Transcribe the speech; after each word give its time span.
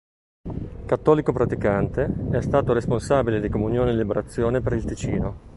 Cattolico 0.87 1.31
praticante, 1.31 2.11
è 2.31 2.41
stato 2.41 2.73
responsabile 2.73 3.39
di 3.39 3.49
Comunione 3.49 3.91
e 3.91 3.95
Liberazione 3.97 4.59
per 4.59 4.73
il 4.73 4.83
Ticino. 4.83 5.39